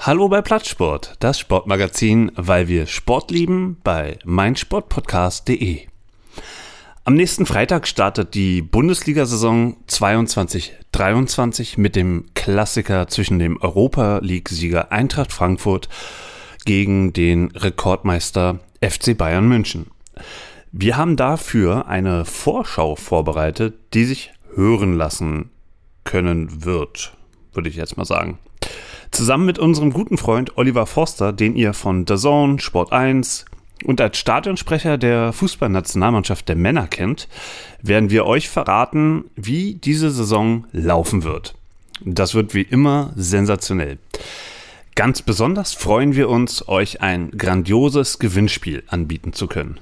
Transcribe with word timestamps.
Hallo 0.00 0.28
bei 0.28 0.42
Plattsport, 0.42 1.16
das 1.18 1.40
Sportmagazin, 1.40 2.30
weil 2.36 2.68
wir 2.68 2.86
Sport 2.86 3.32
lieben, 3.32 3.78
bei 3.82 4.20
meinsportpodcast.de. 4.24 5.88
Am 7.04 7.14
nächsten 7.14 7.46
Freitag 7.46 7.88
startet 7.88 8.34
die 8.34 8.62
Bundesliga-Saison 8.62 9.76
22-23 9.88 11.80
mit 11.80 11.96
dem 11.96 12.26
Klassiker 12.34 13.08
zwischen 13.08 13.40
dem 13.40 13.60
Europa 13.60 14.20
League-Sieger 14.22 14.92
Eintracht 14.92 15.32
Frankfurt 15.32 15.88
gegen 16.64 17.12
den 17.12 17.50
Rekordmeister 17.50 18.60
FC 18.80 19.18
Bayern 19.18 19.48
München. 19.48 19.90
Wir 20.70 20.96
haben 20.96 21.16
dafür 21.16 21.88
eine 21.88 22.24
Vorschau 22.24 22.94
vorbereitet, 22.94 23.74
die 23.94 24.04
sich 24.04 24.32
hören 24.54 24.96
lassen 24.96 25.50
können 26.04 26.64
wird, 26.64 27.14
würde 27.52 27.68
ich 27.68 27.74
jetzt 27.74 27.96
mal 27.96 28.04
sagen. 28.04 28.38
Zusammen 29.10 29.46
mit 29.46 29.58
unserem 29.58 29.92
guten 29.92 30.18
Freund 30.18 30.56
Oliver 30.58 30.86
Forster, 30.86 31.32
den 31.32 31.56
ihr 31.56 31.72
von 31.72 32.06
The 32.06 32.16
Zone, 32.16 32.60
Sport 32.60 32.92
1 32.92 33.44
und 33.84 34.00
als 34.00 34.18
Stadionsprecher 34.18 34.98
der 34.98 35.32
Fußballnationalmannschaft 35.32 36.48
der 36.48 36.56
Männer 36.56 36.86
kennt, 36.86 37.28
werden 37.80 38.10
wir 38.10 38.26
euch 38.26 38.48
verraten, 38.48 39.24
wie 39.36 39.74
diese 39.74 40.10
Saison 40.10 40.64
laufen 40.72 41.22
wird. 41.22 41.54
Das 42.04 42.34
wird 42.34 42.54
wie 42.54 42.62
immer 42.62 43.12
sensationell. 43.16 43.98
Ganz 44.94 45.22
besonders 45.22 45.74
freuen 45.74 46.16
wir 46.16 46.28
uns, 46.28 46.66
euch 46.66 47.02
ein 47.02 47.30
grandioses 47.30 48.18
Gewinnspiel 48.18 48.82
anbieten 48.88 49.32
zu 49.32 49.46
können. 49.46 49.78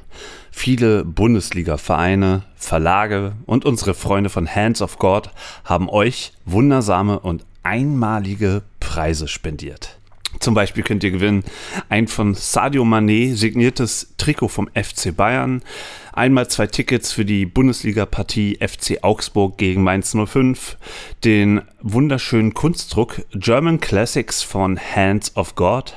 Viele 0.51 1.07
Bundesliga-Vereine, 1.07 2.43
Verlage 2.55 3.33
und 3.47 3.65
unsere 3.65 3.95
Freunde 3.95 4.29
von 4.29 4.47
Hands 4.47 4.81
of 4.83 4.99
God 4.99 5.31
haben 5.65 5.89
euch 5.89 6.33
wundersame 6.45 7.19
und 7.19 7.47
einmalige 7.67 8.63
Preise 8.79 9.27
spendiert. 9.27 9.99
Zum 10.39 10.55
Beispiel 10.55 10.85
könnt 10.85 11.03
ihr 11.03 11.11
gewinnen 11.11 11.45
ein 11.89 12.09
von 12.09 12.35
Sadio 12.35 12.85
Mané 12.85 13.35
signiertes 13.35 14.15
Trikot 14.19 14.49
vom 14.49 14.69
FC 14.69 15.17
Bayern, 15.17 15.63
einmal 16.13 16.47
zwei 16.49 16.67
Tickets 16.67 17.11
für 17.13 17.25
die 17.25 17.47
Bundesliga-Partie 17.47 18.59
FC 18.61 19.03
Augsburg 19.03 19.57
gegen 19.57 19.83
Mainz 19.83 20.15
05, 20.15 20.77
den 21.25 21.63
wunderschönen 21.81 22.55
Kunstdruck 22.55 23.23
German 23.33 23.81
Classics 23.81 24.43
von 24.43 24.79
Hands 24.79 25.35
of 25.37 25.55
God. 25.55 25.95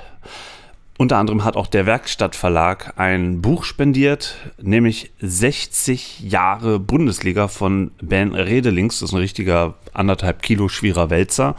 Unter 0.99 1.15
anderem 1.15 1.45
hat 1.45 1.55
auch 1.55 1.67
der 1.67 1.85
Werkstattverlag 1.85 2.95
ein 2.97 3.39
Buch 3.39 3.63
spendiert, 3.63 4.35
nämlich 4.61 5.13
60 5.21 6.19
Jahre 6.19 6.77
Bundesliga 6.77 7.47
von 7.47 7.91
Ben 8.01 8.35
Redelings. 8.35 8.99
Das 8.99 9.07
ist 9.07 9.13
ein 9.13 9.21
richtiger 9.21 9.75
anderthalb 9.93 10.41
Kilo 10.41 10.67
schwerer 10.67 11.09
Wälzer. 11.09 11.55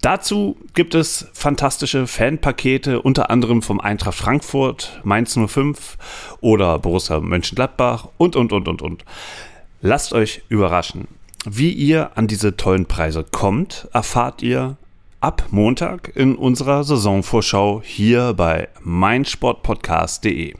Dazu 0.00 0.56
gibt 0.72 0.94
es 0.94 1.28
fantastische 1.34 2.06
Fanpakete, 2.06 3.02
unter 3.02 3.28
anderem 3.28 3.60
vom 3.60 3.80
Eintracht 3.80 4.16
Frankfurt, 4.16 4.98
Mainz 5.04 5.38
05 5.38 5.98
oder 6.40 6.78
Borussia 6.78 7.20
Mönchengladbach 7.20 8.08
und, 8.16 8.34
und, 8.34 8.54
und, 8.54 8.66
und, 8.66 8.80
und. 8.80 9.04
Lasst 9.82 10.14
euch 10.14 10.40
überraschen. 10.48 11.06
Wie 11.44 11.70
ihr 11.70 12.16
an 12.16 12.28
diese 12.28 12.56
tollen 12.56 12.86
Preise 12.86 13.26
kommt, 13.30 13.88
erfahrt 13.92 14.42
ihr 14.42 14.78
ab 15.24 15.46
Montag 15.52 16.14
in 16.16 16.36
unserer 16.36 16.84
Saisonvorschau 16.84 17.80
hier 17.82 18.34
bei 18.34 18.68
meinsportpodcast.de. 18.82 20.52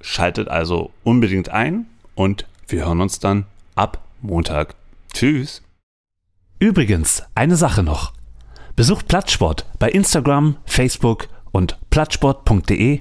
Schaltet 0.00 0.46
also 0.46 0.92
unbedingt 1.02 1.48
ein 1.48 1.86
und 2.14 2.46
wir 2.68 2.86
hören 2.86 3.00
uns 3.00 3.18
dann 3.18 3.46
ab 3.74 4.00
Montag. 4.22 4.76
Tschüss. 5.12 5.60
Übrigens, 6.60 7.24
eine 7.34 7.56
Sache 7.56 7.82
noch. 7.82 8.12
Besucht 8.76 9.08
Plattsport 9.08 9.66
bei 9.80 9.90
Instagram, 9.90 10.56
Facebook 10.66 11.26
und 11.50 11.76
plattsport.de, 11.90 13.00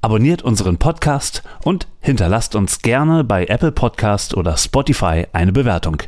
abonniert 0.00 0.42
unseren 0.42 0.78
Podcast 0.78 1.42
und 1.64 1.88
hinterlasst 1.98 2.54
uns 2.54 2.82
gerne 2.82 3.24
bei 3.24 3.46
Apple 3.46 3.72
Podcast 3.72 4.36
oder 4.36 4.56
Spotify 4.56 5.26
eine 5.32 5.50
Bewertung. 5.50 6.04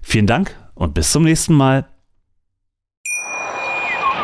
Vielen 0.00 0.28
Dank 0.28 0.54
und 0.76 0.94
bis 0.94 1.10
zum 1.10 1.24
nächsten 1.24 1.54
Mal. 1.54 1.88